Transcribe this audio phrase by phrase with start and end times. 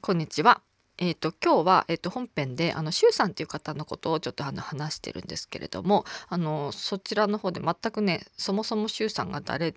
[0.00, 0.62] こんにちは。
[0.98, 9.74] えっ、と今日はえっ、と本編であのシュウさんっていう方のことをちょっとあの話してるんですけれども、あのそちらの方で全くねそもそもシュウさんが誰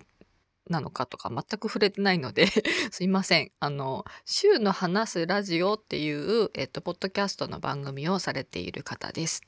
[0.70, 2.46] なのかとか全く触れてないので
[2.92, 3.50] すいません。
[3.58, 9.42] あの、週の話すラジオっていう、えっと、ポッドキャストの番組をされている方です。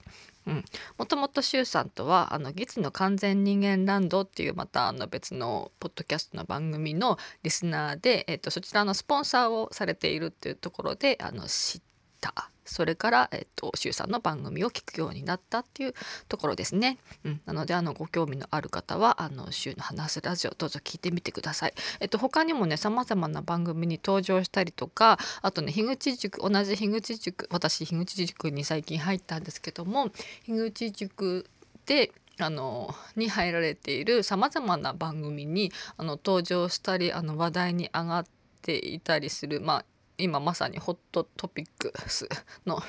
[0.98, 11.82] もともと周さんとはあのギツの完全人間ランドっていうまたあの別のポッドキャストの番組のリスナーで、えーと、そちらのスポンサーをされているっていうところであの知っ
[12.20, 12.50] た。
[12.64, 15.94] それから、えっと、周さんの番組を聞くようになったっていう
[16.28, 16.98] ところですね。
[17.24, 21.74] うん、なので、あの、ご興味のある方は、あの、週の話すラジオ、どうぞ聞いてみてください。
[22.00, 30.10] えっと、他にもね、様々な番組に登場したりとか、あとね、樋口塾、同じ樋口塾、私、樋口塾に最近入ったんですけども、
[30.46, 31.46] 樋口塾
[31.86, 38.26] で、あのに入られているさまざまな番組にあの登場したりあの話題に上がっ
[38.62, 39.84] ていたりする、まあ、
[40.18, 42.28] 今まさにホットトピックス
[42.66, 42.82] の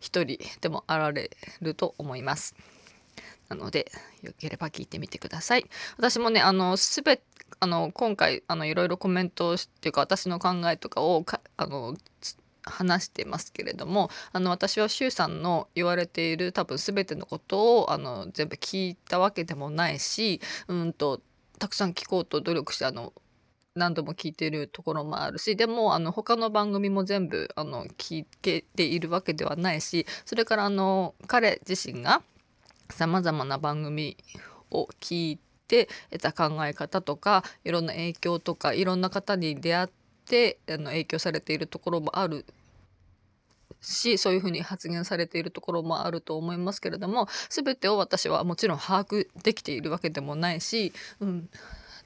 [0.00, 2.54] 一人でもあられると思います。
[3.48, 3.90] なので、
[4.22, 5.66] よければ聞いてみてください。
[5.96, 7.20] 私もね、あの、すべ
[7.60, 11.24] あの、今回、あの、いろいろコメントっていうか、私の考えとかを
[11.56, 11.94] あの、
[12.66, 21.20] 話してますけれどもあの私は周さんの言われている多分全てのことをあの全部聞いたわけでもないしうんと
[21.58, 23.12] たくさん聞こうと努力してあの
[23.74, 32.22] 何度も聞いてるところもあるしでもあの他の番組も全部あの聞けているわけではないしそれからあの彼自身が
[32.90, 34.16] さまざまな番組
[34.70, 39.88] を聞いて得た考え方とかいろんな影響とかいろんな方に出会っ
[40.26, 42.44] てあの影響されているところもある
[43.80, 51.48] しそういうふうに発言されているところもあると思いますけれども全てを私はもちろん把握できているわけでもないし、うん、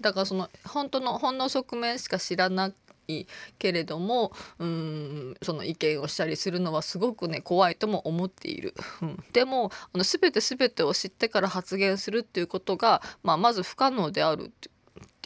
[0.00, 2.72] だからその本当のほんの側面しか知らな
[3.08, 3.26] い
[3.58, 8.74] けれどもうんその意見をしたりするのはすごくね怖いとも思っている。
[9.02, 14.70] うん、でもあの全て全てを知ってから発言するっていうことが、まあ、まず不可能であるって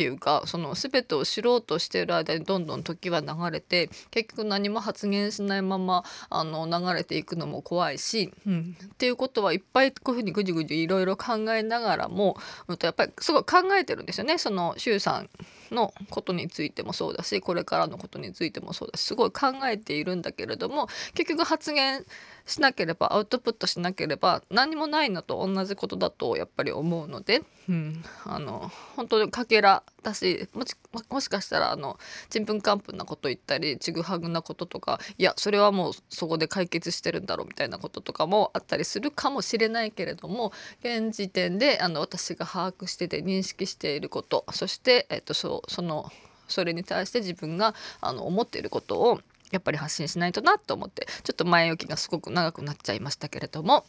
[0.02, 12.36] いうかその全てを知ろうとしている間にどんどん時は流れて結局何も発言しないままあの流れていくのも怖いし、うん、っていうことはいっぱいこういうふうにぐじぐじいろいろ考えながらも、
[12.68, 14.38] うん、とやっぱりすごい考えてるんですよね。
[14.38, 15.30] その周さん
[15.72, 22.04] のことについてもそうだしこれからのことについてもそうだしすごい考えているんだけれども結局発言
[22.46, 30.74] しなければアウトプットしなければ何もないのと同じことだとやっぱり思うので、うん、あの本当にかけらだしもし
[31.08, 31.98] もしかしたらあの
[32.28, 46.10] ちんぷんかんぷんなこと言ったりちぐはぐなこととかいやそれはもうそこで解決してるんだろうみたいなこととかもあったりするかもしれないけれども現時点であの私が把握してて認識していることそして、えっと、そその
[46.48, 49.20] それに対して自分があの思っていることを
[49.52, 53.84] やっぱり発信しないとなと思ってちょっと前置きがすごく長くなっちゃいましたけれども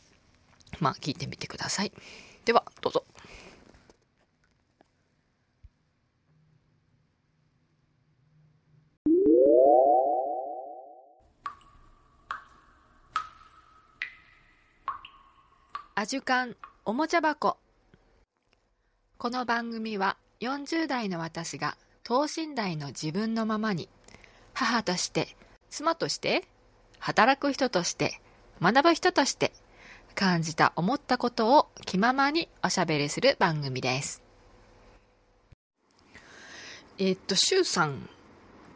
[0.80, 1.91] まあ聞いてみてください。
[2.45, 3.12] ではどうぞ。
[15.96, 16.56] アジュカン
[16.86, 17.58] おもちゃ箱
[19.18, 23.90] この番組は40代の私が等身大の自分のままに
[24.54, 25.36] 母として
[25.74, 26.44] 妻として、
[27.00, 28.22] 働く人として、
[28.62, 29.52] 学ぶ人として、
[30.14, 34.22] 感じた思ったことを気ままにおしゃべりする番組です。
[37.00, 38.08] えー、っと、シュウさん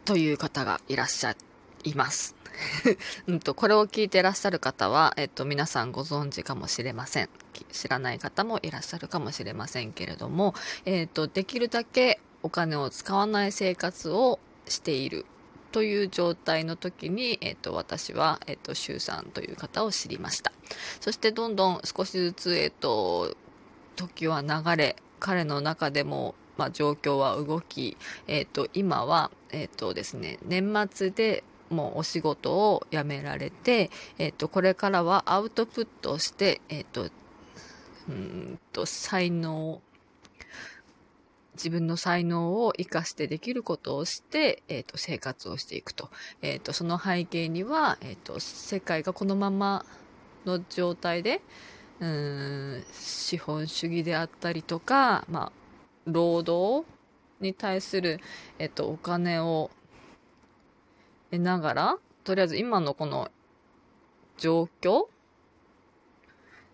[0.05, 1.35] という方がいらっしゃ
[1.83, 2.35] います。
[3.27, 7.29] うんと、これを聞いてらっしゃる方は、えっと、皆さんご存知かもしれません。
[7.71, 10.53] 知らない方もいらっしゃるかもしれませんけれども、
[10.85, 15.25] えっと、できるだけお金を使わない生活をしている
[15.71, 20.51] という状態の時に、えっ、と、私は、えっ、と、周さんという方を知りました。
[21.01, 23.35] そしてどんどん少しずつ、えっ、と、
[23.95, 27.97] 時は流れ、彼の中でも、まあ、状況は動き、
[28.27, 37.09] えっ、と、今は、えっ、とですね、年末でもうお仕事を辞められて、えっ、と、これからはアウトプットして、えっ、と、
[38.09, 39.81] うんと、才能
[41.57, 46.09] 自分の才能を活かしてできることをして、えっ、ー、と、生活をしていくと。
[46.41, 49.83] えっ、と、その背景には、えっ、と、世界がこのまま
[50.45, 51.41] の状態で、
[51.99, 55.51] うん、資本主義であったりとか、まあ、
[56.05, 56.87] 労働
[57.41, 58.19] に対する、
[58.59, 59.71] えっ、と、お金を
[61.31, 63.29] 得ながら、とりあえず今のこの
[64.37, 65.05] 状況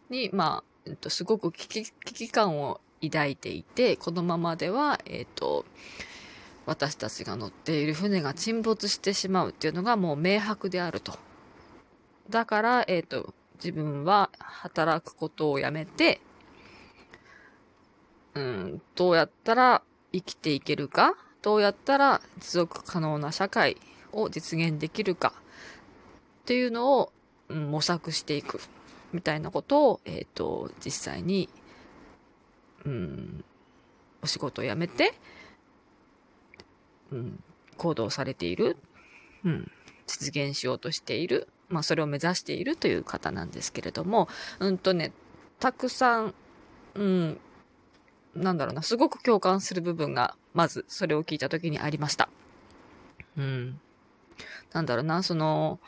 [0.10, 5.66] に、まあ、えっと、すごく危機危機感を抱いていて、このままでは、えっ、と、
[6.66, 11.18] 私たちが乗っている船が沈没してしまうっていうのがもう明白であると。
[12.30, 16.22] だから、えっ、と、自分は働くことをやめて、
[18.34, 23.78] うん、どうやったら生きていけるか、どうやったら持続可能な社会
[24.14, 25.34] を実現できるか
[26.44, 27.12] っていうのを、
[27.50, 28.60] うん、模索していく
[29.12, 31.50] みたいなことを、えっ、ー、と、実際に、
[32.86, 33.46] うん、
[34.22, 35.14] お仕事を辞めて、
[37.12, 37.44] うん、
[37.78, 38.78] 行動されている、
[39.46, 39.72] うん、
[40.08, 44.28] 実現しようとしている、まあ、それを目指しているという方なんですけれども、
[44.60, 45.12] うんとね、
[45.60, 46.34] たくさん、
[46.96, 47.40] うん、
[48.36, 52.30] なんだろうな、すごく共感する部分が、まず、それを聞いた時にありました。
[53.38, 53.80] うん。
[54.74, 55.80] なんだろうな、その、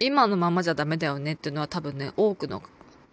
[0.00, 2.62] 今のままじゃダメだよねっていうのは多分ね、多くの、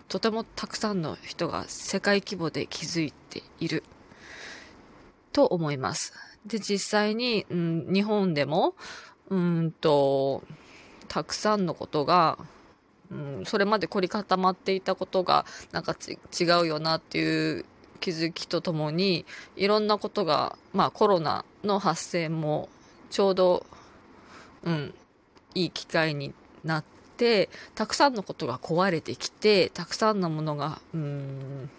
[0.07, 3.83] とてもたくさんの人が世界規模で気づいている、
[5.31, 6.13] と思います。
[6.45, 8.75] で、実際に、うん、日本でも、
[9.29, 10.43] うんと、
[11.07, 12.37] たくさんのことが、
[13.11, 15.95] うん、それまで凝り固まっていたことが、なんか
[16.39, 17.65] 違うよなっていう
[17.99, 22.69] 気づきとともに、いろんなことが、まあコロナの発生も、
[23.09, 23.65] ちょうど、
[24.63, 24.93] うん、
[25.55, 26.83] いい機会になっ
[27.17, 31.69] て、たくさんのことが壊れてきて、たくさんのものが、うん、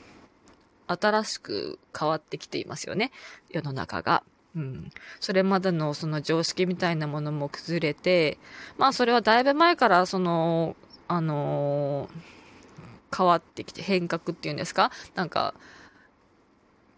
[0.86, 3.12] 新しく変わってきていますよね。
[3.50, 4.22] 世の中が。
[4.54, 4.90] うん。
[5.18, 8.38] それまでのその常識みたいなものも崩れて、
[8.76, 10.76] まあそれはだいぶ前からその、
[11.08, 14.90] あのー、変わってきて変革っていうんですか？
[15.14, 15.54] なんか、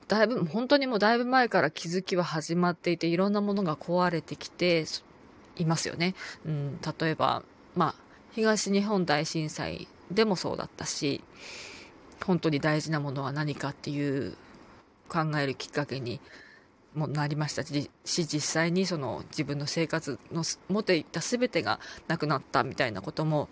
[0.08, 4.84] だいぶ、本当にもうだいぶ前から気づきは始まっていて、いろんなものが壊れてきて
[5.56, 6.14] いますよね。
[6.44, 7.42] うん、例えば、
[7.74, 7.94] まあ、
[8.32, 11.22] 東日本大震災でもそうだったし、
[12.24, 14.36] 本当に大事なものは何かっていう
[15.08, 16.20] 考えるきっかけに
[16.94, 23.48] もなりましたし、実際にその自分の生活の持っていた全てがなくなったみたいなことも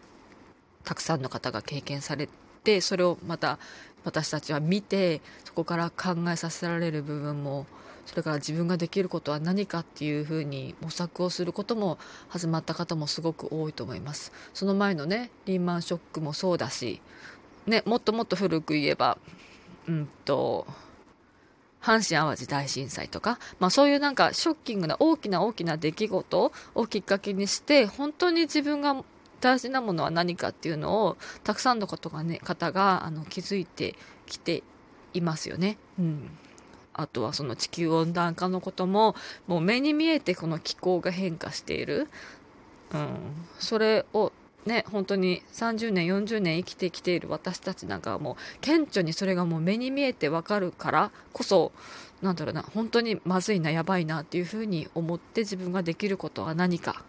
[0.84, 2.28] たくさんの方が経験され
[2.64, 3.58] て、それをまた
[4.04, 7.66] 私たちは見て、そこから考えさせられる部分も、
[8.06, 14.32] それから自分ができることは何かっていうふうに模索をすることも始まった方もすごく多いと思います。
[14.54, 17.00] その前のね、リーマンショックもそうだし、
[17.66, 19.18] ね、もっともっと古く言えば、
[19.88, 20.66] うんと、
[21.80, 29.04] 阪神・淡路大震災とか、まあそういうなんかショッキングな大きな大きな出来事をきっかけにして、本当に自分が
[29.40, 33.96] 大事なものは何かっていうのを、たくさんのことがね、方があの気づいて
[34.26, 34.62] きて
[35.12, 35.76] いますよね。
[35.98, 36.30] うん。
[36.94, 39.14] あとはその地球温暖化のことも、
[39.46, 42.08] もう目に見えてこの気候が変化している。
[42.92, 43.16] うん。
[43.58, 44.32] それを
[44.66, 51.72] ね、本当に30年、40年生きてきている私たちなんかはもう顕著にそれがもう目に見えてわかるからこそ、
[52.20, 57.04] なんだろうな、本当にまずいな、やばいなっていうふうに思って自分ができることは何か。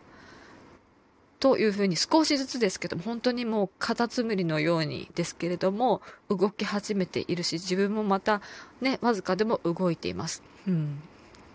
[1.44, 8.42] というふうに少しずつですけども、本当にもうカタツムリのようにですけれども、動き始めているし、自分もまた
[8.80, 10.42] ね、わずかでも動いています。
[10.66, 11.01] うん。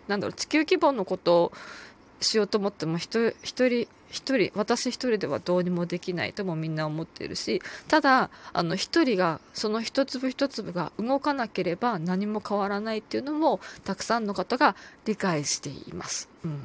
[0.06, 1.52] なんだろう、地球規模のことを
[2.20, 14.76] しようと思っても、一人、一人、私一人ではどうにもできないともみんな思っているし、ただ、あの一人が、その一粒一粒が動かなければ何も変わらないっていうのも、たくさんの方が
[15.06, 16.28] 理解しています。
[16.44, 16.60] うん。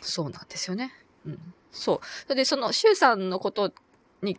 [0.00, 0.92] そうなんですよね。
[1.26, 1.54] うん。
[1.70, 2.00] そう。
[2.24, 3.72] それで、その、周さんのこと
[4.22, 4.38] に、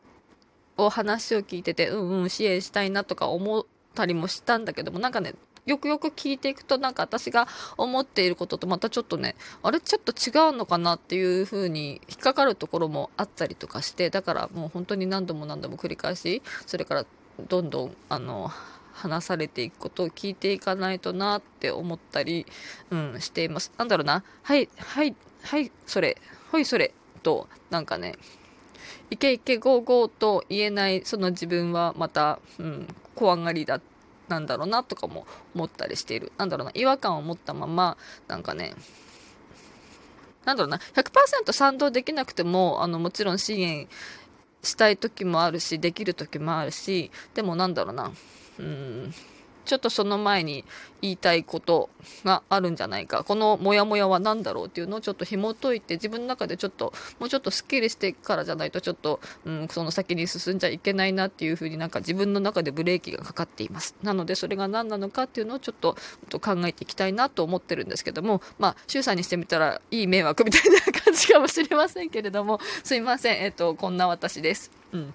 [0.78, 17.06] お話を聞いてて、うんうん、支援したいなとか思ったりもしたんだけども、なんかね、よくよく聞いていくとなんか私が思っていることとまたちょっとね、あれちょっと違うのかなっていう風に引っかかるところもあったりとかして、だからもう本当に何度も何度も繰り返し、それから
[17.48, 18.52] どんどん、あの、
[18.94, 22.46] 話されていくことを聞いていかないとなって思ったり、
[22.90, 23.72] うん、しています。
[23.78, 24.24] なんだろうな。
[24.44, 26.18] はい、はい、はい、それ、
[26.52, 26.94] ほいそれ、
[27.30, 28.16] と、なんかね、
[29.12, 33.82] いけいけゴーゴーと言えないその自分はまた、うん、怖がりだ
[34.28, 36.32] なんだろうなとかも思ったりしている。
[36.38, 38.74] なんだろうな、違和感を持ったまま、なんかね、
[40.46, 43.88] なんだろうな、100%賛同できなくても、あの、もちろん支援
[44.64, 48.12] したい時もあるし、できる時もあるし、でもなんだろうな、
[48.60, 49.14] うん、
[49.70, 50.66] ちょっとその前に
[51.00, 51.92] 言いたいこと
[52.26, 53.24] があるんじゃないか。
[53.24, 63.96] このモヤモヤは何だろうっていうのをちょっと紐解いて自分の中でちょっともうちょっとスッキリしてからじゃないとちょっと、うん、その先に進んじゃいけないなっていうふうになんか自分の中でブレーキがかかっています。
[64.02, 65.96] なのでそれが何なのかっていうのをちょっと
[66.40, 73.44] 考えていきたいなと思ってるんですけども、まあ、周さんにしてみたらいい迷惑みたいな感じかもしれませんけれども、すいません。
[73.44, 74.72] えっ、と、こんな私です。
[74.94, 75.14] うん。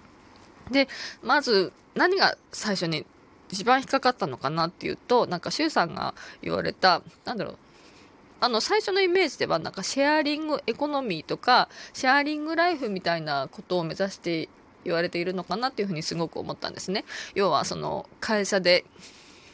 [0.71, 0.87] で、
[1.23, 3.07] まず、何が最初に
[3.51, 7.59] 一番引っかかったのかなっていうと、なんか、周さんが言われた、なんだろう、
[8.41, 14.51] あの最初のイメージではなんかシェアリングエコノミーとかシェアリングライフみたいなことを目指して
[14.85, 17.07] 言われているのかなっていうふうにすごく思ったんですね。
[17.35, 18.85] 要はその会社で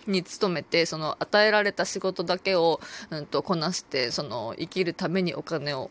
[0.09, 2.80] に勤めてその与えられた仕事だけを、
[3.11, 5.90] うん、とこなしてその生きるためにお金を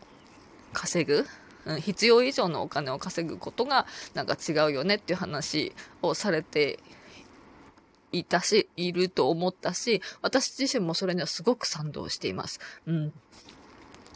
[0.72, 1.26] 稼ぐ、
[1.64, 6.80] うん、必要以上のお金を稼ぐことがなんか違うよねっていう話をされて
[8.12, 12.60] いたし、いると思ったし、私自身もそれにはすごく賛同しています。
[12.86, 13.12] うん。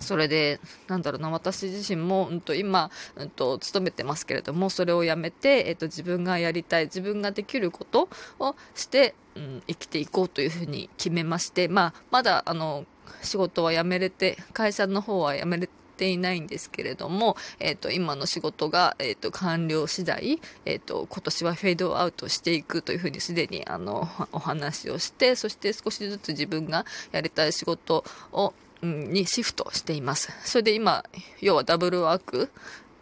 [0.00, 8.08] それで、なんだろうな、私自身も、うんと、今、うんと、勤めてますけれども、それをやめて、えっと、自分がやりたい、自分ができること
[8.38, 12.84] をして、うん、生きていこうというふうに決めまして、まあ、まだ、あの、
[13.22, 30.32] 仕事は辞めれて、会社の方は辞めれていないんですけれども、えっ、と、今の仕事が、えっ、と、完了次第、えっ、と、今年はフェードアウトしていくというふうにすでに、あの、お話をして、そして少しずつ自分がやりたい仕事を、にシフトしています。
[30.44, 31.04] それで今、
[31.40, 32.50] 要はダブルワーク、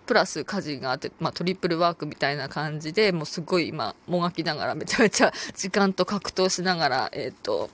[0.07, 7.71] プラス家事があって、まあ、トリプルワークみたいな感じで、もうすごい今、もがきながら、めちゃめちゃ時間と格闘しながら、えっ、ー、と、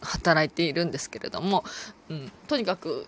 [0.00, 1.64] 働いているんですけれども、
[2.08, 3.06] うん、とにかく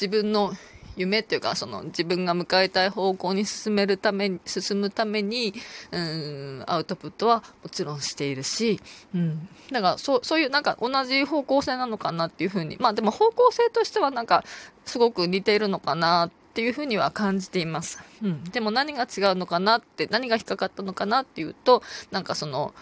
[0.00, 0.52] 自分の
[0.96, 5.54] 夢っていうかその自分が向かいたい方向に進めるために進むために
[5.92, 8.80] うんアウトプットはもちろんしているし、
[9.14, 12.76] うん、だからそうそういうなんか同じ方向性なのかなっていうふうに。
[12.78, 14.44] まあでも方向性としてはなんか
[14.84, 22.74] すごく似ているのかなっていうふうには感じています、うん、でも何が違うのかなって何が引っかかったのかなっていうとなんかその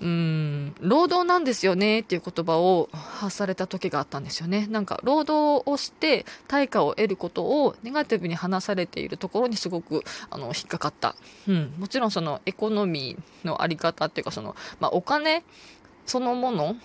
[0.00, 4.66] うん、労働なんですよねっていう言葉を発された時があったんですよね。
[4.68, 11.16] なんか、労働をして対価を得ることをネガティブに話されているところにすごく、あの、引っかかった。
[11.48, 11.74] うん。
[11.78, 15.42] もちろんそのエコノミーのあり方っていうか、その、まあ、お金
[16.04, 16.76] そのもの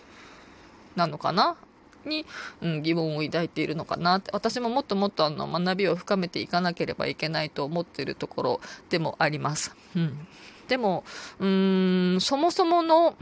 [0.96, 1.58] なのかな？
[2.03, 2.25] に、
[2.62, 9.75] うん、疑問を抱いているのかなって私ももっともっとあの学びを深めていかなければいけないと思っているところでもあります。
[9.96, 10.27] うん
[10.72, 11.04] でも、
[11.38, 13.18] うーん、そもそもの、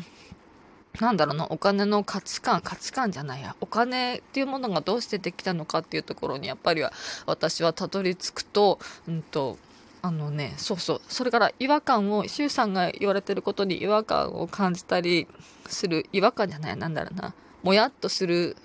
[0.99, 6.93] なんだろうな、お金の価値観、価値観じゃないや、お金っていうものがどうしてできたのかっていうところに、やっぱりは
[7.25, 8.77] 私はたどり着くと、
[9.07, 9.57] うんと、
[10.03, 15.27] あのね、そうそう、それから違和感を、周さんが言われてることに違和感を感じたり
[15.65, 18.57] する、違和感じゃない、なんだろうな、もやっとする、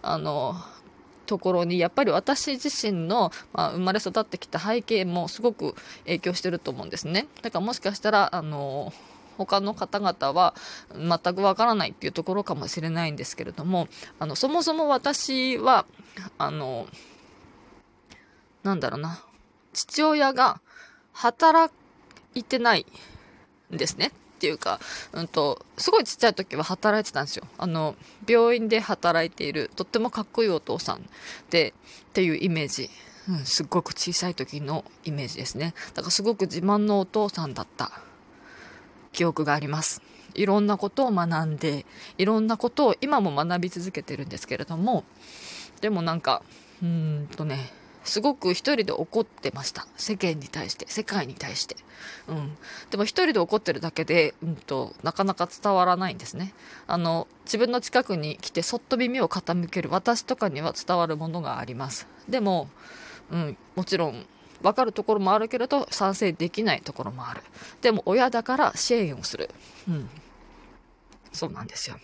[0.00, 0.56] あの、
[1.26, 7.26] ところにやっぱり私自身の、まあ、生まれ育ってきた背景もすごく影響してると思うんですね。
[7.42, 8.92] だからもしかしたらあの
[9.36, 10.54] 他の方々は
[10.94, 13.88] 全くわからないっていうところかもしれないんですけれども
[14.18, 15.86] あのそもそも私は
[16.38, 16.86] あの
[18.62, 19.22] なんだろうな
[19.72, 20.60] 父親が
[21.12, 21.72] 働
[22.34, 22.86] いてない
[23.72, 24.12] んですね
[24.44, 24.78] ていうか、
[25.14, 27.46] うんと、すごいちっちゃい時は働いてたんですよ。
[27.56, 27.96] あの、
[28.28, 31.08] 病院で働いている、とってもかっこいいお父さん
[31.48, 31.72] で、
[32.10, 32.90] っていうイメージ。
[33.26, 35.72] うん、すっごく小さい時のイメージですね。
[35.94, 38.02] だからすごく自慢のお父さんだった
[39.12, 40.02] 記憶があります。
[40.34, 41.86] いろんなことを学んで、
[42.18, 45.04] いろんなことを今も学び続けてるんですけれども、
[45.80, 46.42] でもなんか、
[46.82, 47.72] うんとね、
[48.04, 49.86] すごく一人で怒ってました。
[49.96, 51.76] 世間に対して、世界に対して。
[52.28, 52.56] うん。
[52.90, 56.54] でも一人で怒ってるだけで、うんと、なかなか伝わらないんですね。
[56.86, 62.06] あの、自分の近くに来てそっと耳を傾ける私とかには伝わるものがあります。
[62.28, 62.68] でも、
[63.30, 64.26] うん、もちろん、
[64.62, 67.42] わかるところもあるけれど、賛成できないところもある。
[67.80, 69.50] でも、親だから支援をする。
[69.88, 70.08] うん。
[71.32, 71.96] そうなんですよ。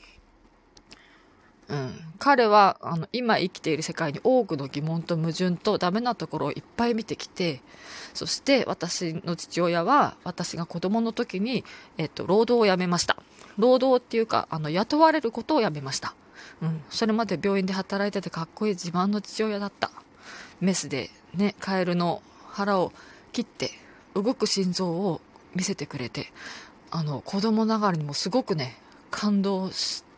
[1.71, 7.63] うん、彼はあの今生きている世界に多くの疑問と矛盾とダメなところをいっぱい見てきて
[8.13, 11.65] そして私の父親は私が子供の時に、
[11.97, 13.17] えっと、労働をやめました。
[13.57, 16.15] 労働っていうかあの雇われることをやめました、
[16.63, 19.91] うん、それまで病院で働いててかっこいい自慢の父親だった。
[20.61, 22.93] メスでねカエルの腹を
[23.33, 23.71] 切って
[24.15, 25.21] 動く心臓を
[25.55, 26.33] 見せてくれて
[26.91, 28.77] あの子供ながらにもすごくね
[29.11, 30.10] 感動して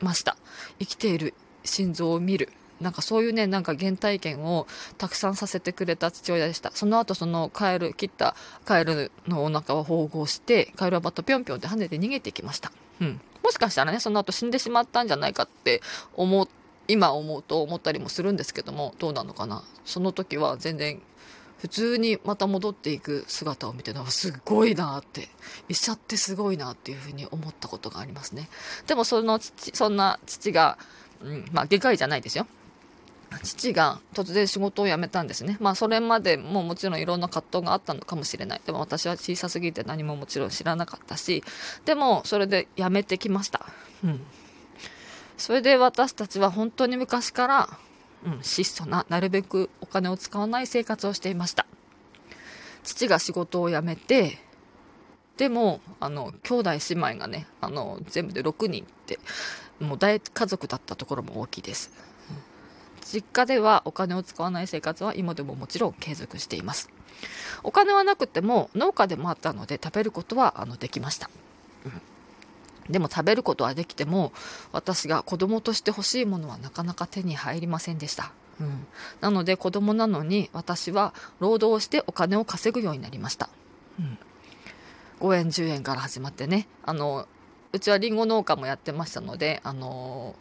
[0.00, 0.36] ました。
[0.78, 1.34] 生きている
[1.64, 2.48] 心臓を見る。
[2.80, 4.66] なんかそういうねなんか原体験を
[4.98, 6.70] たくさんさせてくれた父親でした。
[6.72, 15.80] その後そのカエル切ったカエルのお腹を縫合してカエルはまたぴょんぴょんって跳ねて逃げていきました、うん、もしかしたらねその後死んでしまったんじゃないかって
[16.14, 16.48] 思
[16.88, 19.64] 今思うと思ったりもするんですけどもどうなのかな。
[19.84, 21.00] その時は全然
[21.58, 25.28] 普通にまた戻っていく姿を見てのすごいなって
[25.68, 28.48] 医者ってすごいなっていうふうに思ったことがありますね
[28.86, 30.78] でもその父そんな父が、
[31.22, 32.46] うん、まあ外科医じゃないですよ
[33.42, 35.56] 父が突然仕事を辞めたんですね。
[35.60, 38.60] まあそれまでももちろんいろんな葛藤があったのかもしれない。
[38.64, 41.42] でも私は小さすぎて何ももちろん知らなかったし、
[41.84, 43.66] でもそれで辞めてきました。
[44.04, 44.20] うん。
[45.36, 47.68] それで私たちは本当に昔から、
[48.26, 51.66] うん、質素ななるべくお金を使わない生活をしていました。
[52.82, 54.38] 父が仕事を辞めて
[55.36, 59.18] でもあの兄弟姉妹がねあの全部で6人って
[59.80, 61.90] もう大家族だったところも大きいです、
[63.02, 66.90] 実家ではお金を使わない生活は今でももちろん継続しています。
[67.62, 71.30] お金はなくても農家でもあったので食べることはあのできました、
[71.86, 72.02] うん
[72.90, 74.32] でも食べることはできても
[74.72, 78.86] 私が子供として欲しいものはなかなか手に入りませんでした、うん、
[79.20, 83.48] なので子供なのに私は労働してお金を稼ぐようになりました、
[83.98, 84.18] うん、
[85.20, 86.68] 5円10円から始まってね。
[86.84, 87.26] あの
[87.72, 90.34] うちはりんご農家もやってましたのであの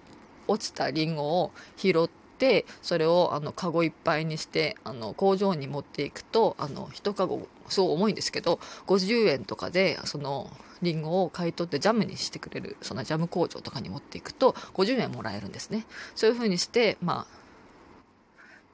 [0.48, 10.50] 落ちたりんごを拾ってそれをあのカゴいっぱいにしてあの工場に持っていくとあの1カゴすごい重いんですけど50円とかでその
[10.86, 15.86] りんごを買い取ってジャムにしてくれるそのジャム工場とかに持っていくと50円もらえるんですね。
[16.16, 17.46] そういうふうにしてまあ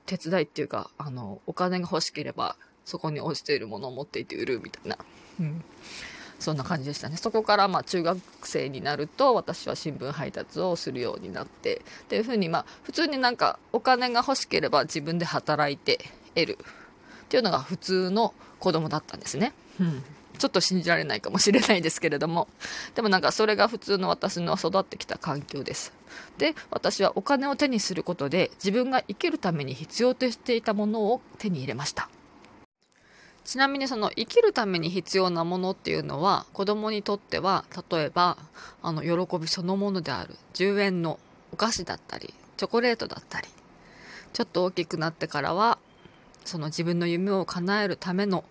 [0.06, 4.98] 手伝いっていうかあのお金が欲しければそこに落ちているものを持っていて売るみたいな、
[5.40, 5.64] うん、
[6.40, 7.18] そんな感じでしたね。
[7.18, 16.00] そこからまあ中学生になると私は新聞配達をするようになってっていうふうにまあ普通になんかお金が欲しければ自分で働いて
[16.36, 16.58] 得る。
[17.26, 19.54] っていうのが普通の子供だったんですね。
[19.80, 20.04] うん。
[20.42, 22.48] ちょっと信じられないかもしれないですけれども。
[22.96, 25.94] でもなんかそれが普通の私の育ってきた環境です。
[26.40, 32.10] で私はお金を手にすることで自分が生きるために必要としていたものを手に入れました。
[33.44, 38.38] ちなみにその生きるために必要なものっていうのは子供にとっては例えば
[38.82, 41.20] あの喜びそのものである10円の
[41.52, 43.48] お菓子だったりチョコレートだったり
[44.34, 45.78] ちょっと大きくなってからは
[46.46, 48.44] その自分の夢を叶えるための、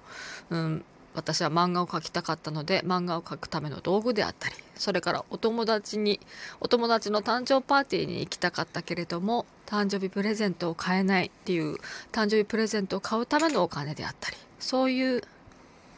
[0.50, 0.84] うん、
[1.20, 6.18] 私は漫画を描きたかったので漫画を描くための道具であったりそれからお友達に
[6.60, 11.76] お友達の誕生パーティーに行きたかったけれども誕生日プレゼントを買えないっていう
[12.10, 15.22] 誕生日プレゼントを買うためのお金であったりそういう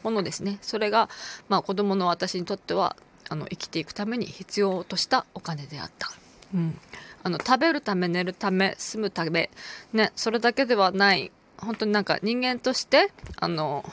[0.02, 0.58] ものですね。
[0.62, 1.08] それが、
[1.48, 2.96] まあ、子供の私にとっては
[3.28, 6.10] あの生きていくために必要としたお金であった。
[6.54, 6.78] うん。
[7.22, 9.48] あの食べるため寝るため住むため
[9.92, 11.30] ねそれだけではない。
[11.56, 13.84] 本当になんか人間としてあの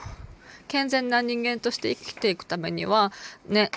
[0.69, 3.11] 健全な人間として生きていくためには
[3.47, 3.71] ね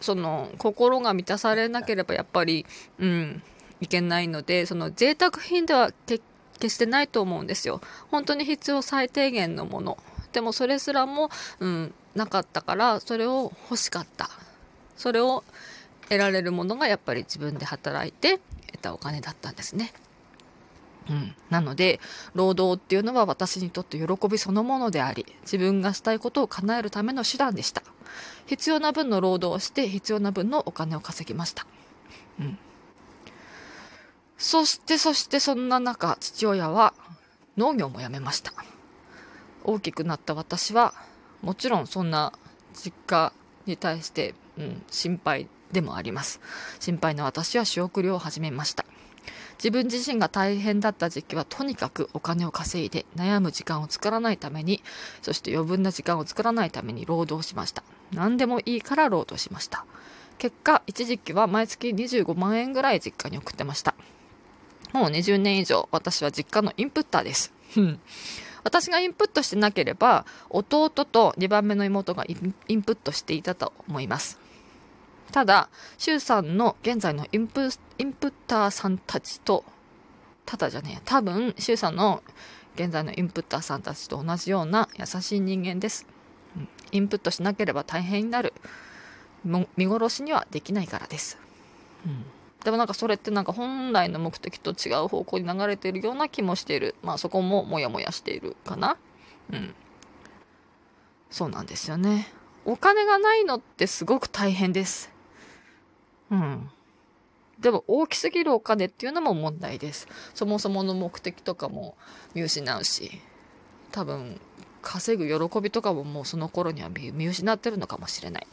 [0.00, 2.64] その心が満たされなければやっぱり
[2.98, 3.42] うん
[3.80, 6.22] いけないのでその贅沢品では決
[6.68, 7.82] してないと思うんですよ。
[8.10, 9.98] 本当に必要最低限のもの。
[10.32, 11.30] でもそれすらも、
[11.60, 14.30] うん、なかったからそれを欲しかった。
[14.96, 15.44] それを
[16.08, 18.40] 得られるものがやっぱり自分で働いて
[18.72, 19.92] 得たお金だったんですね。
[21.08, 22.00] うん、なので
[22.34, 27.82] 労働っていうのは私にとって喜びそのものであり自分がしたいことを叶えるための手段でした。
[28.46, 31.66] 必要な分の労働をして必要な分のお金を稼ぎました、
[32.40, 32.58] うん、
[34.38, 36.94] そしてそしてそんな中父親は
[37.56, 38.52] 農業も辞めました。
[39.64, 40.94] 大きくなった私は
[41.42, 42.32] もちろんそんな
[42.72, 43.32] 実家
[43.66, 46.40] に対して、うん、心配でもあります。
[46.78, 48.84] 心配な私は仕送りを始めました。
[49.58, 54.82] 自分自身が大変だった時期はとにかくお金を稼いで悩む時間を作らないために
[55.22, 57.82] そして余分な時間を作らないために労働しました。
[58.12, 59.84] 何でもいいから労働しました。
[60.38, 63.94] 結果一時期は毎月25万円ぐらい実家に送ってました。
[64.92, 67.52] もう20年以上私は実家のインプッターです。
[68.62, 74.38] 私がインプットしてなければ弟と2番目の妹がインプットしていたと思います。
[75.32, 79.64] ただ、周さんの現在のインプインプッターさんたちと、
[80.44, 82.22] ただじゃねえ、多分、周さんの
[82.74, 86.06] 現在のインプッターさんたちと同じような優しい人間です。
[86.92, 88.52] インプットしなければ大変になる。
[89.76, 91.38] 見殺しにはできないからです。
[92.04, 92.24] うん、
[92.64, 96.94] でもなんかそれってなんか本来の目的と違う方向に流れているような気もしている。
[97.02, 98.96] まあそこもモヤモヤしているかな。
[99.52, 99.74] うん。
[101.30, 102.28] そうなんですよね。
[102.64, 105.12] お金がないのってすごく大変です。
[106.30, 106.70] うん。
[107.58, 110.06] でも大きすぎるお金っていうのも問題です。
[110.34, 111.96] そもそもの目的とかも
[112.34, 113.20] 見失うし、
[113.92, 114.38] 多分
[114.82, 118.46] 稼ぐ喜びとかももうその頃には見失ってるのかもしれない。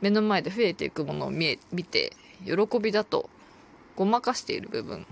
[0.00, 2.12] 目の前で増えていくものを見え見て、
[2.44, 3.28] 喜びだと
[3.96, 5.06] ごまかしている部分、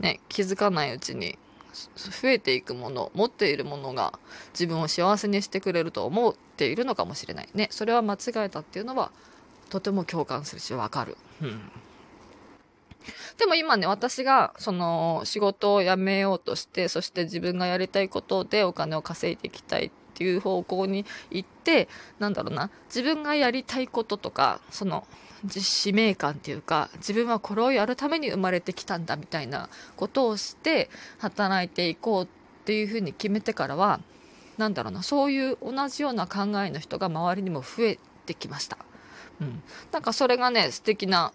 [0.00, 1.38] ね、気づかないうちに
[1.72, 4.18] 増えていくもの、持っているものが
[4.52, 7.48] 自分を幸せにしてくれると思っているのかもしれない。
[7.54, 9.10] ね、それは間違えたっていうのは
[9.70, 11.16] とても共感するしわかる。
[11.42, 11.70] うん。
[13.38, 25.06] でも今ね、私が、その、仕事を辞めようとして、そして自分がやりたいことでお金を稼いでいきたいっていう方向に行ってなんだろうな自分がやりたいこととかその
[25.48, 32.28] 使命感っていうか自分はこれをやるために生まれてきたんだみたいなことをして働いていこうっ
[32.64, 34.00] ていうふうに決めてからは
[34.56, 38.76] なんだろうなそういう同じような考えの人が周りにも増えてきました。
[39.40, 41.32] うん、なんかそれがね素敵な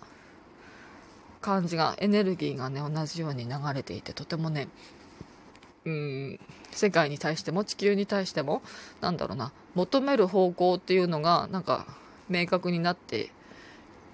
[1.42, 4.68] 感じがエネルギーがね同じように流れていてとてもね
[5.86, 6.40] うん
[6.72, 8.62] 世界に対しても地球に対しても
[9.02, 11.86] なんだろうな求める方向っていうのがなんか
[12.30, 13.30] 明確になって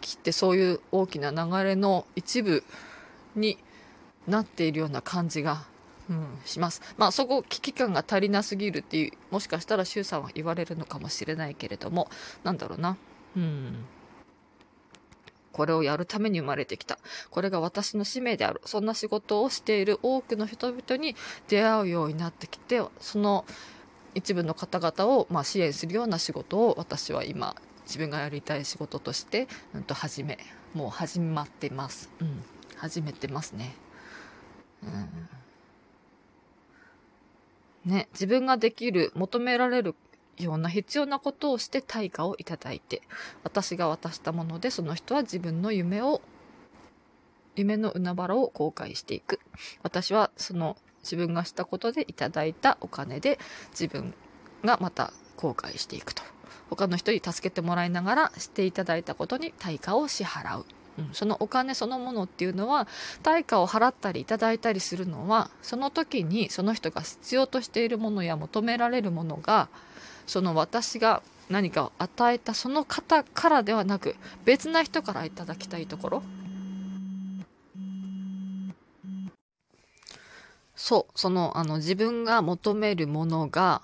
[0.01, 2.63] きてそういう大きな流れの一部
[3.35, 3.57] に
[4.27, 5.63] なっているような感じが、
[6.09, 6.81] うん、します。
[6.97, 12.09] まあそこ危機感が足りなすぎるっていうもしかしたら周さんは言われるのかもしれないけれども
[12.43, 12.97] なんだろうな
[13.35, 13.85] うん
[15.51, 16.99] これをやるために生まれてきた。
[17.31, 18.61] これが私の使命である。
[18.63, 21.17] そんな仕事をしている多くの人々に
[21.49, 23.43] 出会うようになってきて、その
[24.15, 30.37] 一部の方々を、まあ、支援するような仕事を私は今、自分がやりたい仕事として、うん、と始め、
[30.73, 32.09] もう始まってます。
[32.21, 32.43] うん。
[32.77, 33.75] 始めてますね。
[37.85, 37.91] うん。
[37.91, 39.95] ね、自分ができる、求められる
[40.39, 43.01] ような必要なことをして対価をいただいて
[43.43, 46.21] 私が渡したものでその人は自分の夢を
[47.55, 49.39] 夢の海原を後悔していく。
[49.83, 53.39] 私はその自分がしたことでいただいたお金で
[53.71, 54.13] 自分
[54.63, 56.23] がまた後悔していくと。
[56.69, 60.65] 他の人に助けてもらいながらしていただいたことに対価を支払う、
[60.99, 62.87] うん、そのお金そのものっていうのは
[63.23, 69.69] 対価を払ったりいただいたりするのはその時にその人が必要としているものや求められるものが
[70.29, 74.15] その私が何かを与えたその方からではなく
[74.45, 76.23] 別な人からいただきたいところ
[80.75, 83.81] そうそのあの自分が求めるものが、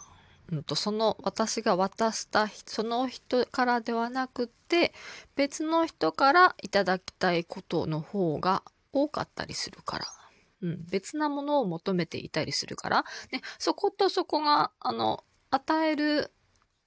[0.51, 4.93] うんと、その私が渡したその人からではなくて
[5.35, 8.61] 別の人からいただきたいことの方が
[8.93, 10.05] 多かったりするから。
[10.61, 16.31] うん、別なものを求めていたりするから、ね、そことそこが、あの、与える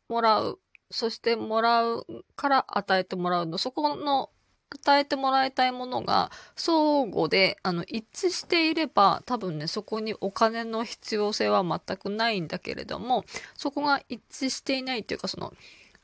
[0.09, 0.59] もらう、
[0.91, 4.31] そしてもらうから与えてもらうの、そこの
[4.71, 15.55] 与えてもらいたいものが相互であの一致していれば多分ねそこにお金の必要性は全くないんだけれどもそこが一致していないというかその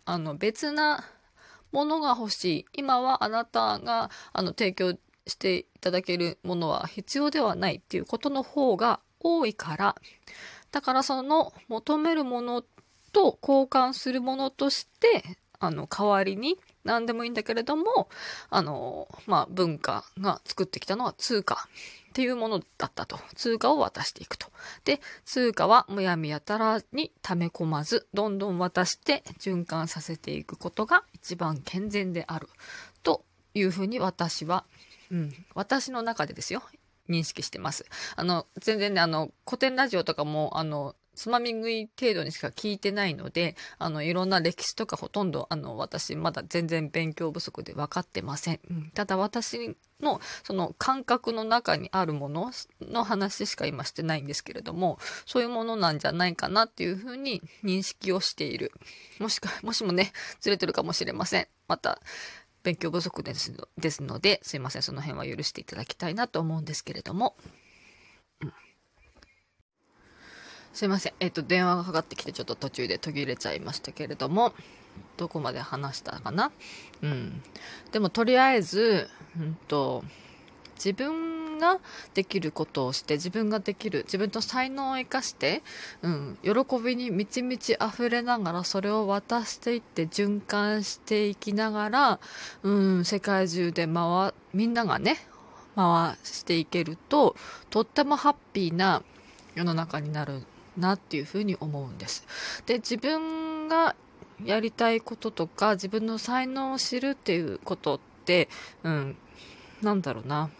[0.06, 1.04] あの別な
[1.72, 2.66] ものが欲しい。
[2.74, 9.96] 今はあなたがあの提供していただけるものは必要ではないっていうことの方が多いから
[10.70, 12.62] だからその求めるもの
[13.14, 15.22] と交換するものとして、
[15.60, 18.10] あの、代わりに、何でもいいんだけれども、
[18.50, 21.68] あの、まあ、文化が作ってきたのは通貨
[22.10, 23.18] っていうものだったと。
[23.34, 24.48] 通貨を渡していくと。
[24.84, 32.48] で、通貨はむやみやたらに溜め込まず、どんどん渡して循環させていくことが一番健全である。
[33.02, 33.24] と
[33.54, 34.64] いうふうに私は、
[35.10, 36.62] うん、私の中でですよ。
[37.08, 37.86] 認識してます。
[38.16, 48.60] あの、全然ね、あの、古典ラジオとかも、あの、つまみ食い程度にしか聞いてないので、あの、いろんな歴史とかほとんど、あの、私まだ全然勉強不足で分かってません。
[48.70, 58.72] うん、ただ私の、その感覚の中にあるものの話しか今してないんですけれども、そういうものなんじゃないかなっていうふうに認識をしている。
[59.18, 61.48] もしか、もしもね、ずれてるかもしれません。
[61.68, 62.00] また、
[62.62, 67.36] 勉強不足ですですので、すいません、その辺は許していただきたいなと思うんですけれども。
[70.74, 71.12] すいません。
[71.20, 74.52] えっ、と、電話がかかってきてちょっと途中で途切れちゃいましたけれども、
[75.16, 76.50] どこまで話したかな？
[77.00, 77.42] うん。
[77.92, 79.08] でも、とりあえず、
[79.38, 80.04] うんと、
[80.74, 81.78] 自分が
[82.14, 85.62] できることをして自分ができる自分の才能を生かして、
[86.02, 86.52] うん、喜
[86.84, 92.18] びに満ち満ち溢れながらそれを渡していって循環していきながら、
[92.64, 95.16] うん、世界中で回みんながね
[95.76, 97.36] 回していけると
[97.70, 99.04] とってもハッピーな
[99.54, 100.42] 世の中になる
[100.76, 102.26] なっていうふうに思うんです。
[102.66, 103.94] で自分が
[104.44, 108.48] やりたいこととか自分の才能を知るっていうことって、
[108.82, 109.16] うん、
[109.82, 110.50] なんだろうな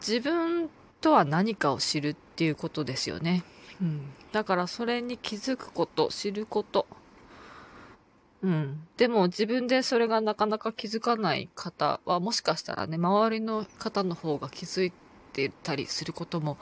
[0.00, 0.70] 自分
[1.00, 3.42] とは何かを知るっていうことですよね。
[3.80, 6.86] うん、だからそれに気づくこと知ること
[8.42, 8.86] うん。
[8.96, 14.92] でも自分でそれがなかなか気づかない方はもしかしたらね、周りの方の方が気づい
[15.32, 16.56] てたりすることも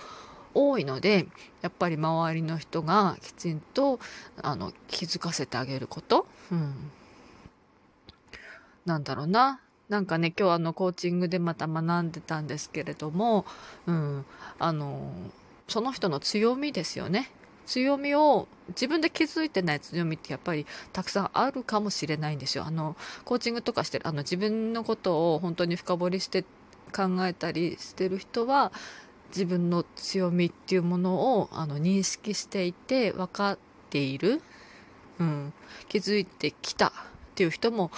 [0.58, 1.28] 多いので
[1.62, 4.00] やっぱり周りの人がきちんと
[4.42, 6.90] あの気づかせてあげること、うん、
[8.84, 9.60] なんだろうな。
[9.88, 13.46] なんかね今日あのコーチングでまた学んでたんですけれども、
[13.86, 14.26] うん、
[14.58, 15.10] あの
[15.66, 17.30] その人の強みですよね。
[17.64, 22.64] 強みを自分で気づいてない強みってやっぱりたくさんあるかもしれないんですよ。
[22.66, 26.42] あのコーチングとかしてあの自分のことを本当に深掘りして
[26.94, 28.72] 考えたりしてる人は
[29.28, 33.58] 自分の強みっていうものをあの認識していて分かっ
[33.90, 34.40] ている、
[35.18, 35.52] うん、
[35.88, 36.90] 気づいてきたっ
[37.34, 37.90] ていう人も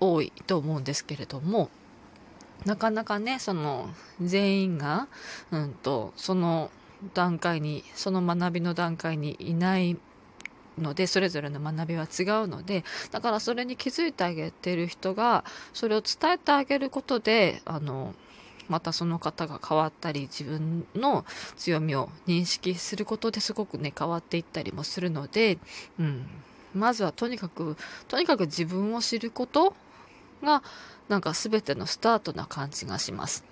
[0.00, 1.70] 多いと思うんですけれども
[2.64, 5.08] なかなかねその全員が、
[5.50, 6.70] うんと、その
[7.12, 9.98] 段階にその学びの段階にいない
[10.78, 18.14] のでそれぞれの学びは違うのでだからそれに気づいてあげてる人がそれを伝えてあげることであの
[18.68, 21.24] またその方が変わったり自分の
[21.56, 25.58] 強みを認識することですごくね変わっていったりもするので、
[25.98, 26.26] うん、
[26.74, 27.76] まずはとにかく
[28.08, 29.74] とにかく自分を知ること
[30.42, 30.62] が
[31.08, 33.44] なんか全てのスタートな感じがします。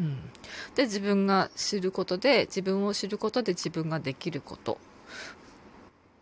[0.00, 0.18] うん、
[0.74, 4.78] で自分が知ることで自分を知ることで自分ができること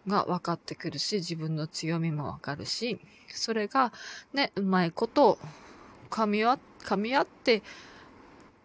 [0.06, 3.92] が分かってくるし自分の強みも分かるしそれが
[4.34, 5.38] ねうまいこと
[6.10, 7.62] 噛み合噛み合って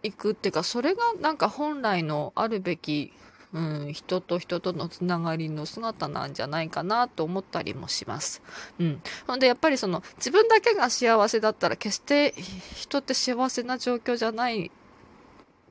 [0.02, 3.12] いくっていうかそれがなんか本来のあるべき、
[3.52, 8.42] うん、人と人とのつながりの姿なんじゃないかなと思ったりもします。
[8.78, 9.02] うん。
[9.26, 12.34] ほんでやっぱりその自分だけが幸せだったら決して
[12.76, 14.70] 人って幸せな状況じゃない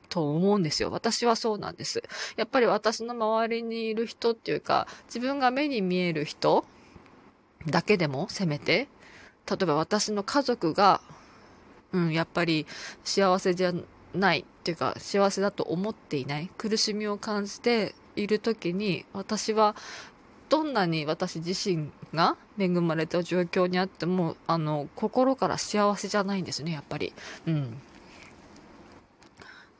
[0.08, 0.90] と思うんですよ。
[0.90, 2.02] 私はそうなんです。
[2.36, 6.64] やっぱり私の周りにいる人っていうか、自分が目に見える人
[7.66, 8.88] だけでもせめて、
[9.48, 11.00] 例えば私の家族が、
[11.92, 12.66] うん、やっぱり
[13.04, 13.72] 幸せじゃ
[14.14, 16.50] ないっていうか幸せだと思っていない。
[16.56, 19.76] 苦しみを感じている時に私は
[20.48, 27.12] どんなに私自身が恵まれた状況にあってもあの心から幸せじゃないんですねやっぱり。
[27.46, 27.80] うん。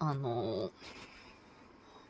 [0.00, 0.70] あの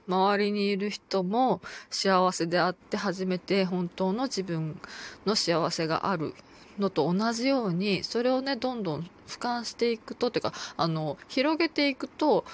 [0.07, 4.81] 周りにいる人も幸せであって初めて本当の自分
[5.27, 6.35] の幸せがある
[6.79, 12.45] のと同じようにそれをねどんどん俯瞰していくとっていうかあの広げていくと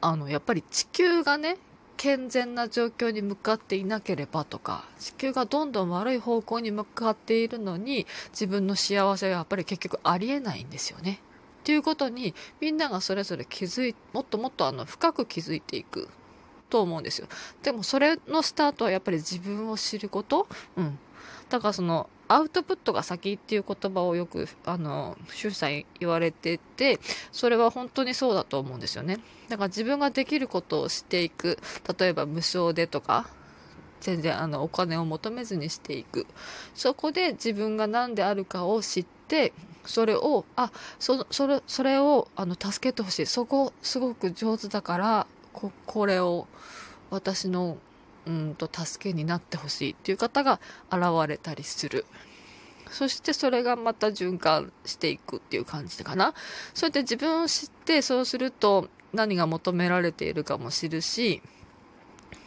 [0.00, 1.58] あのやっぱり地球がね
[1.96, 11.20] 健全な状況に向かっていなければとか地球がどんどん悪い方向に向かっているのに自分の幸せはやっぱり結局ありえないんですよね。
[11.62, 16.08] ということにみんながそれぞれ気づいもっともっとあの深く気づいていく
[16.70, 17.28] と思うんですよ。
[17.62, 20.98] でもそれのスタートはやっぱり自分を知ること、うん、
[21.50, 26.98] だからそのアウトプットが先っていう言葉をよくあの周さん言われてて
[27.30, 29.18] それは本当にそうだと思うんですよね。
[29.48, 31.58] だから自分ができることをしていく。
[31.98, 33.26] 例えば無償でとか
[34.00, 36.26] 全然あのお金を求めずにしていく。
[36.74, 39.52] そこで自分が何であるかを知って
[39.84, 43.26] それをあそそれそれをあの助けてほしい。
[43.26, 46.46] そこすごく上手だからここれを
[47.10, 47.76] 私の
[48.26, 52.06] うんと助けになってほしいっていう方が現れたりする。
[52.90, 56.34] そしてそれがまた循環していくっていう感じかな。
[56.74, 61.42] そうやって自分を知ってそうすると何が求められているかも知るし、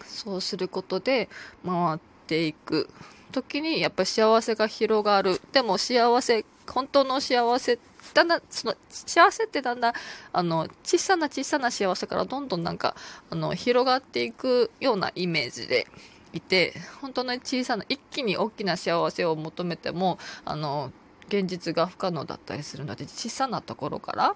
[0.05, 1.29] そうすることで
[1.65, 2.89] 回っていく
[3.31, 5.41] 時にやっぱり幸せが広がる。
[5.51, 9.93] でも幸せ、本当の幸せってだんだん、その、幸せってだんだん、
[10.31, 12.95] あの、小さな小さな幸せからどんどんなんか、
[13.29, 15.85] あの、広がっていくようなイメージで
[16.31, 20.93] いて、本当の小さな、一気に大きな幸せを求めても、あの、
[21.27, 24.35] 現実が不可能だったりするので、小さなところから、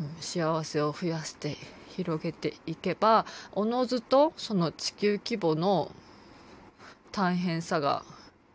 [0.00, 1.56] うん、幸せを増やして
[1.90, 5.92] 広げていけば、おのずとその地球規模の
[7.12, 8.02] 大変さが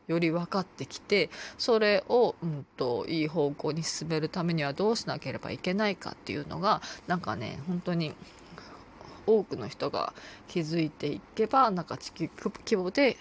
[0.07, 8.13] より分かってきてそれを、うんと、いい方向に進めるためにはどうしなければいけないかっていうのがなんかね本当に
[9.25, 10.13] 多くの人が
[10.47, 13.17] 気づいていけばなんか地球規模で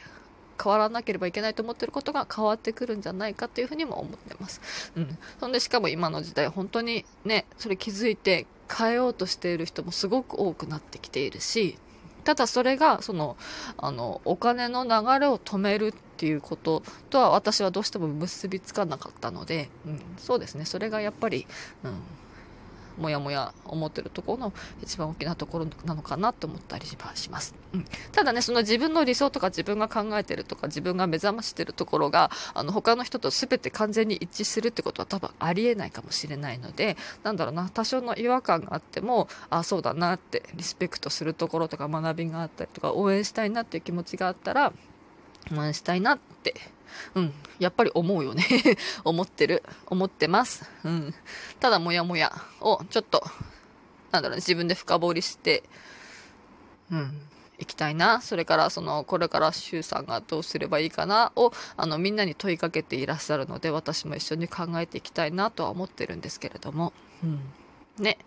[0.62, 4.92] 変わらなければいけないと思ってることが変わってくるんじゃないかっていうふうにも思ってます。
[4.95, 5.18] うん。
[5.40, 11.79] そんでしかも今の時代本当にね、それ気づいて変えようとしている人もすごく多くなってきているし、
[12.24, 13.37] ただそれがその
[13.76, 20.64] あのお金の流れを止めるっていうこととは私はどうしても結びつかなかったので、うん、そうですね。
[20.64, 21.46] それがやっぱり、
[21.85, 21.92] うん、
[22.98, 24.52] もやもや思ってるところの
[24.83, 26.96] 一番大きなところなのかなと思ったりし
[27.31, 27.55] ます。
[27.72, 44.72] うん、ただね、その自分の理想とか自分が考えてるとか自分が目覚ましてるところが、あの、他の人と全て完全に一致するってことは多分ありえないかもしれないので、なんだろうな、多少の違和感があっても、あ、そうだなってリスペクトするところとか学びがあったりとか応援したいなっていう気持ちがあったら、
[45.50, 46.55] 応援したいなって
[47.14, 48.44] うん、やっぱり思うよね
[49.05, 49.62] 思ってる。
[49.87, 50.68] 思ってます。
[50.85, 51.14] うん。
[51.61, 53.24] ただ、もやもやをちょっと、
[54.11, 55.62] なんだろうね、自分で深掘りして、
[56.90, 57.20] うん、
[57.59, 67.40] いきたいなそれからそのこれから周さんがどうすればいいかなをあのみんなに問いかけていらっしゃるので私も一緒に考えていきたいなとは思ってるんですけれども、うん、
[67.98, 68.18] ね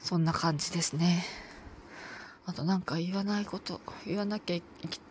[0.00, 1.24] そんな感じですね。
[2.54, 4.60] あとなんか言わないこと言わなきゃ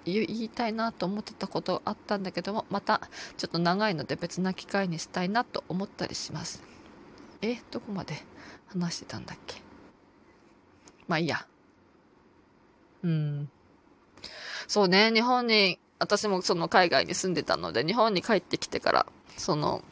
[0.05, 3.01] 言いたいなと思ってたことあったんだけどもまた
[3.35, 6.63] ちょっと長いので別な機会にしたいなと思ったりします。
[7.41, 8.15] えどこまで
[8.67, 9.61] 話してたんだっけ？
[11.09, 11.45] まあいいや。
[13.03, 13.49] うん。
[14.69, 19.83] そうね日本に私もその海外に住んでたので日本に帰ってきてからその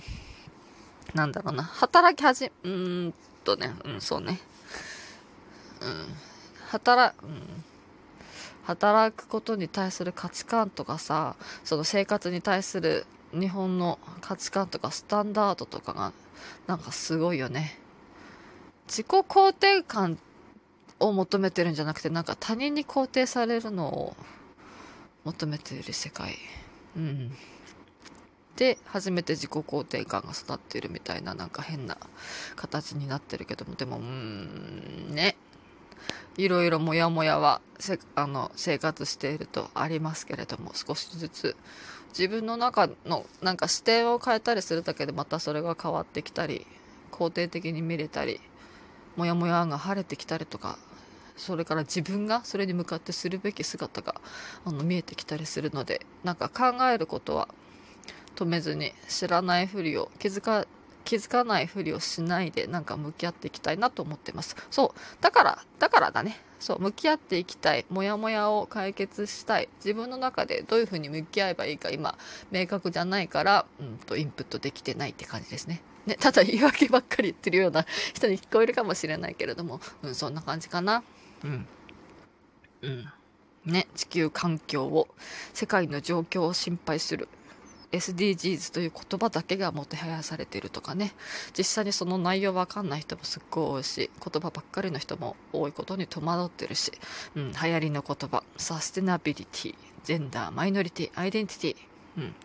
[1.14, 2.74] なんだろうな働き始めう
[3.10, 4.40] んとねうんそうね。
[5.82, 6.31] うん
[6.72, 7.64] 働,、うん、
[8.64, 16.14] 働くことに対する価値観とかさその生活に対する日本の価値観とかスタンダードとかが
[16.68, 17.78] なんかすごいよね。
[18.88, 20.18] 自己肯定感
[21.00, 24.16] を求めてるんじゃなくてなんか他人に肯定されるのを
[25.24, 26.38] 求めている世界。
[26.96, 27.32] うん。
[28.58, 31.98] で初めて自己肯定感が育っているみたいななんか変な
[32.56, 33.76] 形になってるけども。
[33.76, 35.36] でもうんね。
[36.38, 41.56] いろいろモヤモヤはせあの生活しているとありますけれども少しずつ。
[42.12, 46.68] 自分の中のなんか視点を変えたりするだけでまたそれが変わってきたり
[47.12, 48.40] 肯定的に見れたり
[49.16, 50.78] モヤモヤが晴れてきたりとか
[51.38, 54.16] それから自分がそれに向かってするべき姿が
[54.66, 57.48] あの見えてきたりするのでなんか考えることは
[58.36, 60.68] 止めずに知らないふりを気づか
[61.12, 64.56] 気づかないふりをしないでなんか向き合っていきたいなと思ってます。
[64.70, 66.38] そうだからだからだね。
[66.58, 67.86] そう向き合っていきたい。
[67.90, 69.68] モヤモヤを解決したい。
[69.84, 72.18] 自分の中でどういうふうに向き合えばいいか今
[72.50, 75.82] 明確じゃないから、うんと、インプットできてないって感じですね。
[76.06, 81.04] ねただ言い訳ばっかり言ってるような人に聞こえるかもしれないけれども、うん、そんな感じかな。
[81.44, 81.68] うん。
[82.84, 83.12] うん。
[83.66, 85.10] ね地球環境を
[85.54, 87.28] 世界の状況を心配する。
[87.92, 91.14] SDGs という言葉だけがもてはやされているとかね。
[91.58, 96.92] 実際にその内容わかんない人もすっごい多いし言葉ばっかりの人も多いことに戸惑ってるし、
[97.36, 98.44] うん、流行りの言葉。
[98.58, 101.76] サステナビリティジェンダーマイノリティアイデンティティ、
[102.18, 102.36] うん、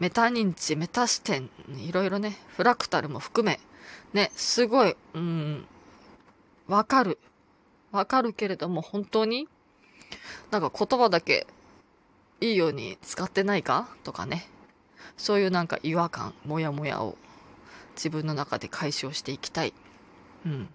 [0.00, 2.38] メタ認知メタ視点いろいろね。
[2.56, 3.60] フラクタルも含め。
[4.12, 5.64] ねすごいうん
[6.66, 7.18] わかる。
[7.92, 9.48] わかるけれども本当に？
[10.50, 11.46] なんか言葉だけ
[12.40, 13.88] いいように使ってないか？
[14.02, 14.48] とかね。
[15.16, 17.16] そういうなんか違和感モヤモヤを
[17.94, 19.74] 自分の中で解消していきたい。
[20.46, 20.68] うん。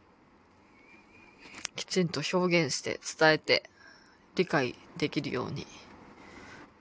[1.76, 3.70] きちんと表現して伝えて
[4.36, 5.68] 理解できるように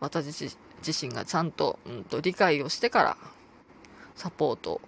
[0.00, 0.50] 私
[0.86, 3.16] 自身がちゃんと,、うん、と理解をしてから
[4.14, 4.80] サポート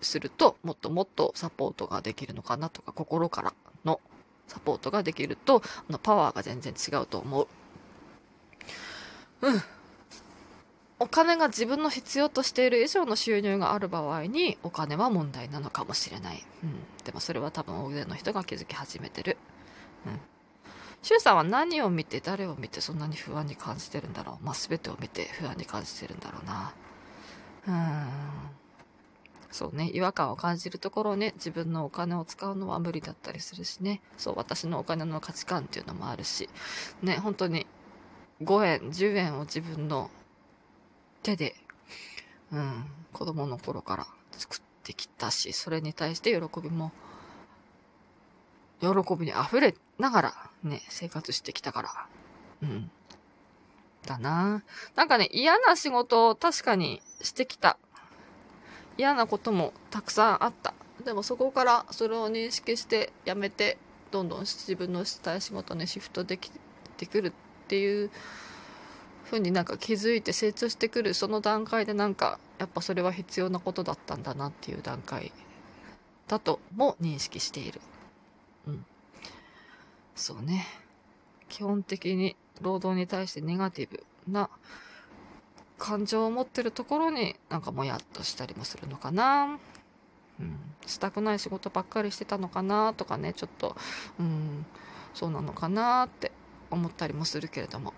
[0.00, 4.00] するともっともっとサポートができるのかなとか心からの
[4.48, 5.62] サポートができると
[6.02, 7.48] パワーが全然違うと思う。
[9.42, 9.62] うん。
[11.00, 19.36] お金が自分の必要としている以上の収入がある場合にお金は問題なのかもしれない、うん、でもそれは多分大勢の人が気づき始めてる。
[20.06, 20.20] うん。
[21.02, 24.44] 周さんは何を見て誰を見てそんなに不安に感じてるんだろう。
[24.44, 26.74] まあ全てを見て不安に感じてるんだろうな。
[27.68, 28.08] うん。
[29.52, 29.90] そうね。
[29.94, 34.00] 違和感を感じるところね自分のお金を使うのは無理だったりするしね。
[34.16, 36.48] そう私のお金の価値観っていうのもあるし。
[37.02, 37.66] ね本当に
[38.42, 40.10] 5円10円を自分の
[41.22, 41.54] 手で、
[42.52, 46.92] うん、子供の頃から作ってきたし、それに対して喜びも、
[48.80, 52.06] 喜びに溢れながらね、生活してきたから。
[52.62, 52.90] うん。
[54.06, 54.62] だな
[54.94, 57.78] なんかね、嫌な仕事を確かにしてきた。
[58.96, 60.74] 嫌なこともたくさんあった。
[61.04, 63.78] でもそこからそれを認識してやめて、
[64.10, 66.50] どんどん自分のしたい仕事にシフトでき
[66.96, 67.32] てくるっ
[67.68, 68.10] ていう
[69.28, 75.32] ふうになんか気づいて成長してくるその段階でなんかやっぱそれは必要なことだったんだなっていう段階
[76.26, 77.80] だとも認識している。
[78.66, 78.86] うん。
[80.16, 80.66] そうね。
[81.48, 84.48] 基本的に労働に対してネガティブな
[85.78, 89.58] 感情を持ってるところになんかもやっとしたりもするのかな。
[90.40, 93.76] うん、したくない仕事ばっかりしてたのかなとかねちょっと
[94.20, 94.64] うん
[95.12, 96.30] そうなのかなって
[96.70, 97.92] 思ったりもするけれども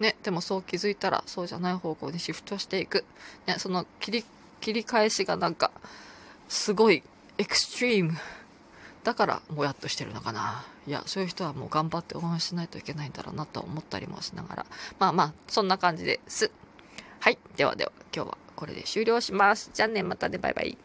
[0.00, 3.04] ね、でもそう気づいたらそうじゃない方向にシフトしていく。
[3.46, 4.24] ね、その切り、
[4.60, 5.70] 切り返しがなんか、
[6.48, 7.02] すごい
[7.38, 8.12] エクストリーム。
[9.04, 10.64] だからもやっとしてるのかな。
[10.86, 14.66] いや、そういう人はもう頑張って応援しないといけないんだろうなと思ったりもしながら。
[14.98, 16.50] まあまあ、そんな感じです。
[17.20, 17.38] はい。
[17.56, 19.70] ではでは、今日はこれで終了します。
[19.72, 20.78] じゃあね、またね、バイバイ。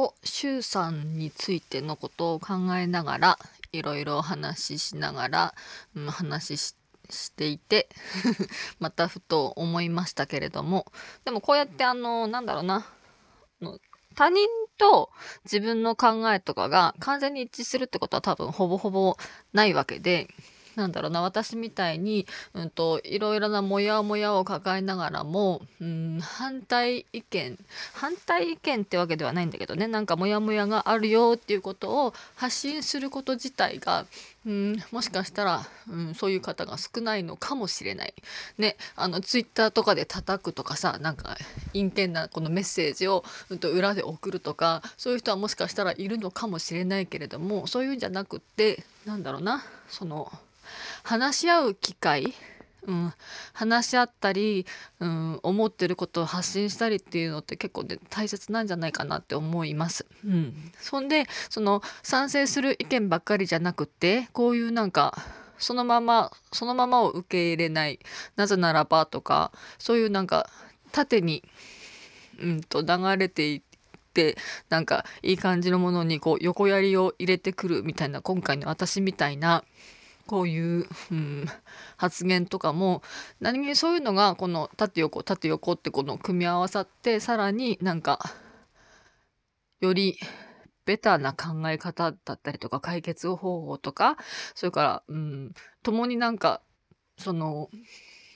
[0.00, 3.38] と周さんについてのことを考えながら
[3.70, 5.54] いろいろお話ししながら、
[5.94, 6.74] うん、話し
[7.10, 7.90] していて
[8.80, 10.86] またふと思いましたけれども。
[11.24, 12.86] でもこうやってあのなんだろうな。
[14.16, 14.48] 他人
[14.78, 15.10] と
[15.44, 19.16] 自分の考えとかが完全に一致するってことは多分ほぼほぼ
[19.52, 20.28] ないわけで
[20.80, 27.58] なんだろうな私みたいに、うんと、いろいろなモヤモヤを抱えながらも、うん、反対意見
[27.92, 34.06] 反対意見ってわけではないんだけどねなんかモヤモヤがあるよっていうことを発信すること自体が、
[34.46, 38.14] うん、もしかしたら、うん、そういう方が少ないのかもしれない。
[38.58, 41.36] ね、あのツイッターとかで叩くとかさなんか
[41.72, 50.32] 陰険なこのメッセージを、うん、と裏で送るとかそういう人はもしかしたらいるのかもしれないけれどもそういうんじゃなくってなんだろうなその
[51.02, 52.34] 話し合う機会？
[52.86, 53.12] うん、
[53.52, 54.64] 話し合ったり、
[55.00, 60.06] うん、思ってることを発信したりっていうのって結構ね大切なんじゃないかなって思います。
[60.24, 65.14] うん、そんでその賛成する意見ばっかりじゃなくてこういうなんか
[65.58, 68.00] そのままそのままを受け入れない
[68.36, 70.48] なぜならばとかそういうなんか
[70.90, 71.44] 縦に、
[72.42, 73.62] うんと流れていっ
[74.14, 74.38] て
[74.70, 79.62] なんかいい感じのものにこう横やりを入れてくるみたいな今回の私みたいな
[80.30, 81.46] こういう、うん、
[81.96, 83.02] 発言とかも
[83.40, 88.20] 何気にそういうのがこの縦横縦横ってこの組み合わさってさらになんか
[89.80, 90.20] より
[90.84, 94.18] ベタな考え方だったりとか解決方法とか
[94.54, 95.52] それから、うん、
[95.82, 96.62] 共になんか
[97.18, 97.68] その、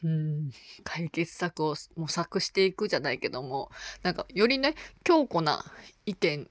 [0.02, 0.50] うん、
[0.82, 3.70] 解決策を模索していくじゃないけども
[4.02, 4.74] なんかよりね
[5.04, 5.64] 強固な
[6.06, 6.48] 意見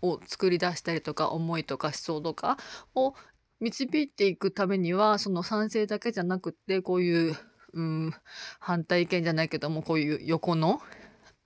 [0.00, 2.56] を作り出したりとか思いとか思想とか
[2.94, 3.14] を
[3.60, 7.36] 導いていくためにはその賛成だけじゃなくってこういう、
[7.72, 8.14] うん、
[8.60, 10.80] 反対意見じゃないけどもこういう横の、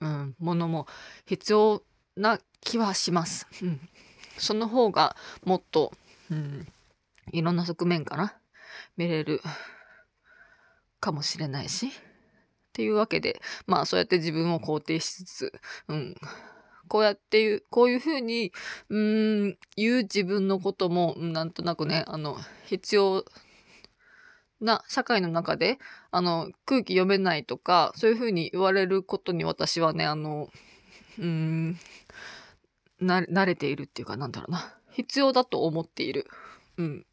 [0.01, 0.87] うん、ものも
[1.25, 1.83] 必要
[2.17, 3.47] な気はします。
[3.61, 3.79] うん、
[4.37, 5.93] その方がもっと、
[6.29, 6.67] うん、
[7.31, 8.35] いろんな側面から
[8.97, 9.41] 見れる
[10.99, 11.91] かもしれないし。
[12.71, 15.53] っていうわけでまあそうやって自分を肯定しつつ、
[15.89, 16.15] うん、
[16.91, 18.51] こうやっていう、こういうふうに、
[18.89, 22.35] うん、言う自分のことも、なんとなくね、あの、
[22.65, 23.23] 必要
[24.59, 25.79] な社会の中で、
[26.11, 30.49] あの、空気読めないとか、そういうふうに言われることに私はね、あの、
[31.17, 31.79] うん、
[32.99, 34.77] な、慣れているっていうか、なんだろうな。
[34.91, 36.27] 必要だと思っている。
[36.75, 37.05] うん。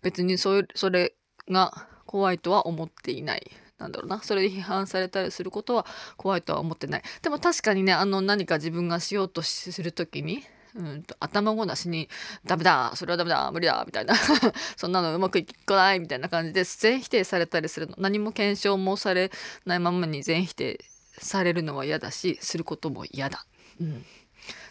[0.00, 1.16] 別にそれ、それ
[1.50, 3.50] が怖いとは思っていない。
[3.78, 4.22] なんだろうな。
[4.22, 7.02] それで批判されたりすることは怖いとは思ってない。
[7.22, 10.44] でも確かにねあの何か自分がしようとする時に
[10.74, 12.08] うんと頭ごなしに
[12.44, 14.14] 「ダメだそれはダメだ無理だ」みたいな。
[14.76, 17.94] そんなのうまくいかないみたいな感じで全否定されたりするの。
[17.98, 19.30] 何も検証もされ
[19.66, 20.84] ないままに全否定
[21.18, 23.46] されるのは嫌だしすることも嫌だ。
[23.80, 24.04] うん。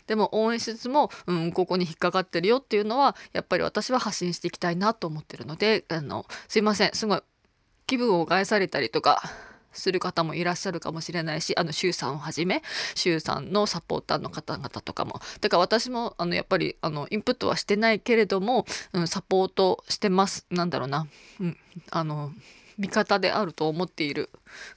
[0.08, 6.92] でも応援しつつも、うん、ここに引っかかってるよっていうのはやっぱり私は発信していきたいなと思ってるのであのすいません。
[6.94, 7.22] すごい
[7.88, 9.22] 気分を害されたりとか
[9.74, 12.62] する方もいらっしゃるかもしれないしあの周さんをはじめ
[12.96, 15.20] 周さんのサポーターの方々とかも。
[15.42, 20.46] だから私もあのやっぱりあのインプットはしてないけれども、うん、サポートしてます。
[20.50, 21.08] なんだろうな、
[21.40, 21.58] うん、
[21.90, 22.32] あの
[22.78, 24.30] 味方であると思っている、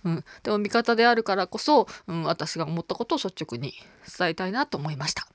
[0.04, 3.74] うん、でも味方であるからこそ、うん、私が思ったことを率直に
[4.18, 5.26] 伝えたいなと思いました。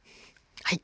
[0.63, 0.81] はい。